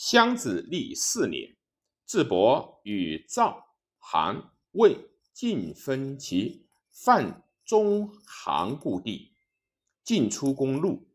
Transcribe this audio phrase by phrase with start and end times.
[0.00, 1.56] 襄子历四年，
[2.06, 9.34] 智伯与赵、韩、魏尽分其犯中韩故地，
[10.04, 11.08] 进出公路，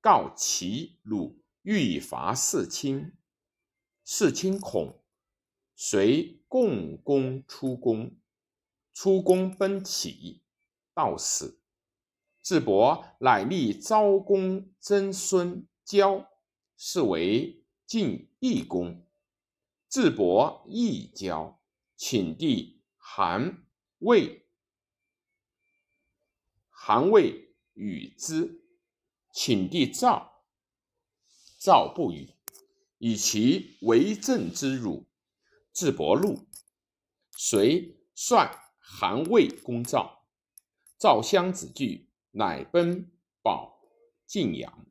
[0.00, 3.12] 告齐鲁欲伐四卿。
[4.04, 5.04] 四卿恐，
[5.76, 8.16] 遂共攻出宫。
[8.94, 10.40] 出宫奔起，
[10.94, 11.60] 到死。
[12.42, 16.26] 智伯乃立昭公曾孙交，
[16.78, 17.60] 是为。
[17.94, 19.06] 晋义公，
[19.88, 21.62] 智伯义交，
[21.94, 23.64] 请帝韩
[23.98, 24.48] 魏，
[26.70, 28.64] 韩魏与之，
[29.30, 30.42] 请帝赵，
[31.60, 32.34] 赵不与，
[32.98, 35.06] 以其为政之辱。
[35.72, 36.48] 智伯怒，
[37.30, 40.26] 遂率韩魏攻赵，
[40.98, 43.88] 赵襄子惧，乃奔保
[44.26, 44.84] 晋阳。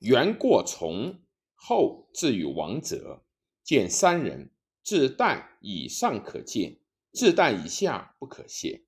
[0.00, 1.22] 元过从。
[1.60, 3.24] 后至与王者，
[3.64, 4.50] 见三人，
[4.82, 6.78] 至旦以上可见，
[7.12, 8.84] 至旦以下不可见。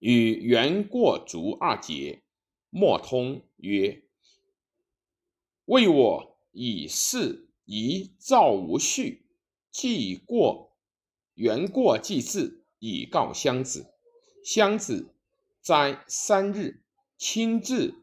[0.00, 2.24] 与元过卒二节，
[2.70, 4.02] 莫通曰
[5.66, 9.22] ：“为我以事宜赵无恤，
[9.70, 10.76] 既过
[11.34, 13.94] 元过既至，以告襄子。
[14.44, 15.14] 襄子
[15.62, 16.82] 哉三日，
[17.16, 17.94] 亲自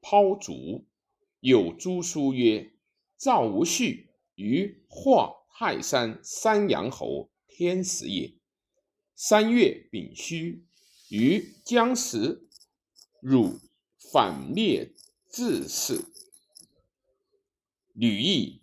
[0.00, 0.86] 抛竹。”
[1.40, 2.72] 有诸书曰
[3.16, 8.34] ：“赵无恤于或泰山三阳侯，天时也。
[9.14, 10.64] 三月丙戌，
[11.10, 12.48] 于将时，
[13.20, 13.60] 汝
[14.12, 14.92] 反灭
[15.28, 16.04] 自是。
[17.92, 18.62] 吕邑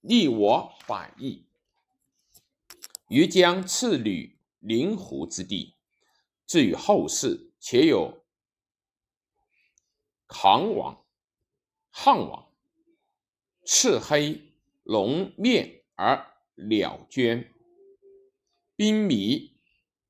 [0.00, 1.46] 立我百邑，
[3.08, 5.74] 于将赐吕灵湖之地。
[6.44, 8.24] 至于后世，且有
[10.26, 11.04] 扛王。”
[11.98, 12.52] 汉王
[13.64, 14.52] 赤黑
[14.84, 17.50] 龙面而了捐，
[18.76, 19.56] 兵迷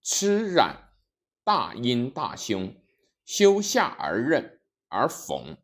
[0.02, 0.92] 痴染
[1.44, 2.74] 大阴大凶，
[3.24, 5.56] 修下而任而缝，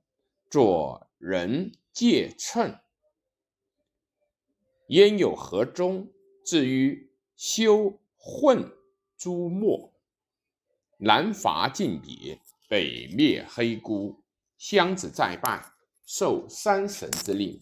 [0.49, 2.79] 左人借称，
[4.87, 6.13] 焉有何中？
[6.45, 8.73] 至于修混
[9.19, 9.93] 诸墨，
[10.99, 14.23] 南伐晋别，北灭黑孤，
[14.57, 15.73] 襄子再拜。
[16.07, 17.61] 受三神之令，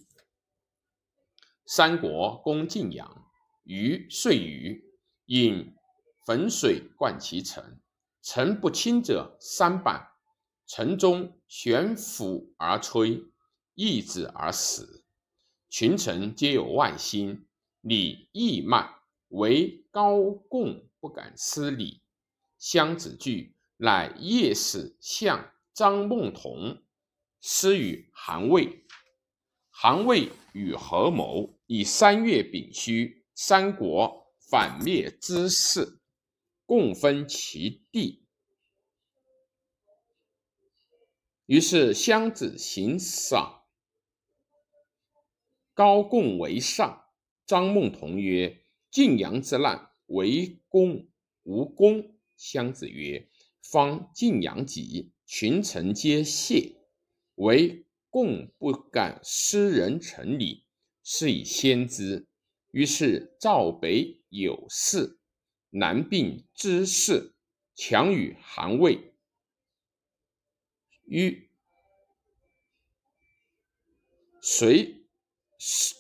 [1.67, 3.31] 三国攻晋阳，
[3.65, 4.85] 于遂于
[5.27, 5.75] 引
[6.27, 7.81] 汾水灌其城，
[8.23, 10.11] 城不清者三百，
[10.67, 13.31] 城中悬釜而摧，
[13.75, 15.05] 易子而死，
[15.69, 17.47] 群臣皆有外心，
[17.81, 22.03] 礼义慢，唯高贡不敢失礼。
[22.59, 26.83] 襄子惧，乃夜使向张孟同。
[27.41, 28.85] 师与韩魏，
[29.71, 36.01] 韩魏与合谋，以三月丙戌，三国反灭之势，
[36.67, 38.27] 共分其地。
[41.47, 43.65] 于是襄子行赏，
[45.75, 47.07] 高共为上。
[47.47, 48.63] 张孟同曰
[48.93, 51.09] ：“晋阳之难，为公
[51.43, 53.29] 无功。”襄子曰
[53.61, 56.77] ：“方晋阳急，群臣皆谢。”
[57.41, 60.67] 唯共不敢失人臣礼，
[61.03, 62.27] 是以先之。
[62.71, 65.19] 于是赵北有事，
[65.71, 67.33] 南并之事，
[67.75, 69.15] 强与韩魏。
[71.07, 71.49] 于
[74.43, 75.07] 随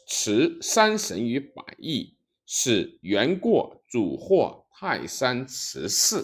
[0.07, 6.22] 持三神于百邑，使元过主获泰山辞事。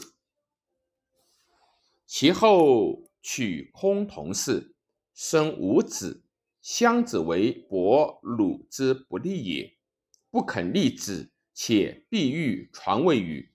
[2.04, 4.75] 其后取空同氏。
[5.18, 6.22] 生五子，
[6.60, 9.78] 襄子为伯鲁之不利也，
[10.30, 13.50] 不肯立子，且必欲传位于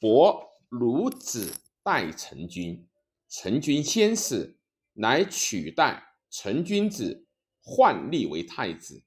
[0.00, 1.52] 伯鲁子
[1.82, 2.88] 代成君。
[3.28, 4.58] 成君先死，
[4.94, 7.26] 乃取代成君子，
[7.60, 9.04] 换立为太子。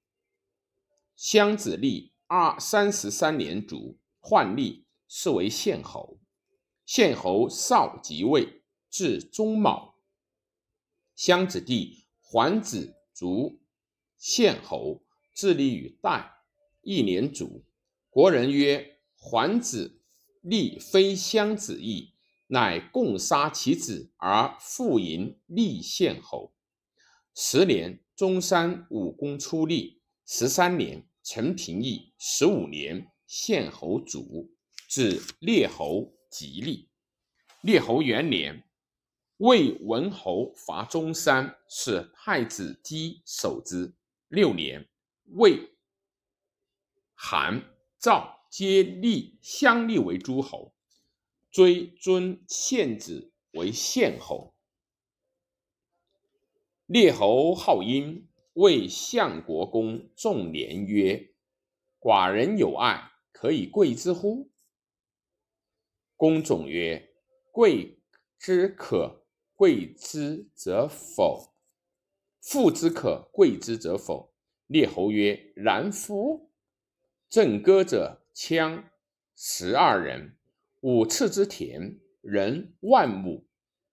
[1.15, 6.19] 襄子立二三十三年卒，换立，是为献侯。
[6.85, 9.94] 献侯少即位，至中卯。
[11.15, 13.61] 襄子弟桓子卒，
[14.17, 15.01] 献侯，
[15.33, 16.41] 自立于代，
[16.81, 17.63] 一年卒。
[18.09, 20.01] 国人曰：“桓子
[20.41, 22.15] 立非襄子意，
[22.47, 26.53] 乃共杀其子而复迎立献侯。”
[27.33, 34.53] 十年，中山武功出立；十三年，陈平义；十五年，献侯卒，
[34.89, 36.89] 至列侯即立。
[37.61, 38.63] 列侯元年。
[39.37, 43.93] 魏文侯伐中山，是太子姬守之。
[44.29, 44.87] 六年，
[45.25, 45.75] 魏、
[47.13, 47.61] 韩、
[47.99, 50.73] 赵皆立相立为诸侯，
[51.51, 54.55] 追尊献子为献侯。
[56.85, 61.33] 列侯好音，谓相国公仲连曰
[61.99, 64.49] ：“寡人有爱，可以贵之乎？”
[66.15, 67.13] 公仲曰
[67.51, 67.99] ：“贵
[68.39, 69.24] 之可
[69.55, 71.53] 贵之则否？
[72.41, 74.33] 富之可贵之则否？”
[74.67, 76.51] 列侯曰：“然夫！
[77.29, 78.83] 正歌者羌
[79.35, 80.37] 十二人，
[80.81, 83.47] 五次之田，人万亩。”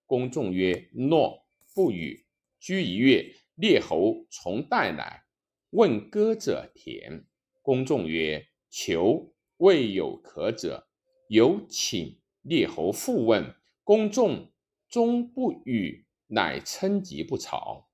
[0.05, 2.25] 公仲曰：“诺，不与。”
[2.59, 5.25] 居一月，列侯从代来，
[5.71, 7.25] 问歌者田。
[7.61, 10.87] 公仲曰：“求未有可者，
[11.27, 14.52] 有请列侯复问。”公仲
[14.93, 17.89] 终不语，乃称疾不朝。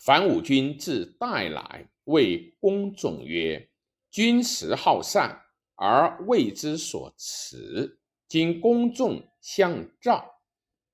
[0.00, 3.68] 樊武君自代来，谓公仲曰
[4.10, 5.42] ：“君实好善，
[5.74, 8.00] 而为之所辞。
[8.26, 10.40] 今公仲相召，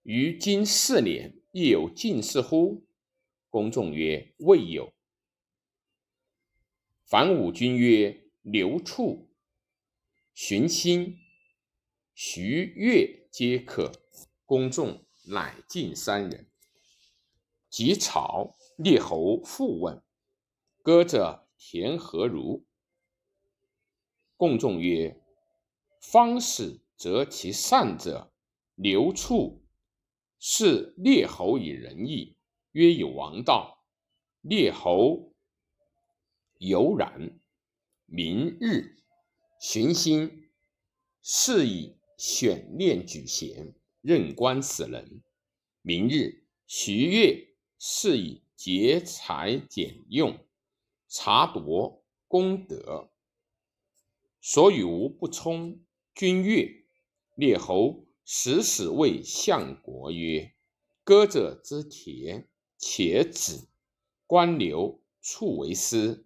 [0.03, 2.85] 于今四年。”亦有进士乎？
[3.51, 4.93] 公仲曰：“未有。”
[7.07, 9.31] 樊武君曰：“刘处、
[10.35, 11.21] 荀欣、
[12.17, 13.91] 徐悦皆可。”
[14.47, 16.47] 公众乃进三人。
[17.71, 20.03] 及朝，列侯复问
[20.85, 22.65] ：“歌者田何如？”
[24.37, 25.19] 公众曰
[26.03, 28.31] ：“方始择其善者，
[28.75, 29.63] 刘处。”
[30.45, 32.37] 是列侯以仁义，
[32.73, 33.85] 曰有王道。
[34.41, 35.33] 列侯
[36.59, 37.39] 犹然。
[38.05, 38.97] 明日，
[39.61, 40.51] 荀欣
[41.23, 45.25] 是以选练举贤，任官此人。
[45.81, 47.49] 明日，徐悦
[47.81, 50.39] 是以节财俭用，
[51.09, 53.11] 察夺功德。
[54.41, 55.81] 所与无不充。
[56.15, 56.85] 君悦，
[57.35, 58.07] 列侯。
[58.25, 60.55] 时使谓相国曰
[61.03, 62.49] ：“歌者之田，
[62.79, 63.67] 且止。
[64.29, 66.25] 官流处为师，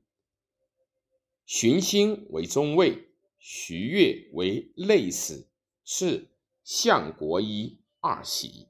[1.46, 3.08] 荀欣为中尉，
[3.38, 5.48] 徐悦为内史，
[5.88, 6.26] 是
[6.64, 8.66] 相国一二喜。”